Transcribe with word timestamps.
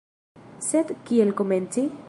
Sed 0.69 0.95
kiel 1.11 1.37
komenci? 1.43 1.89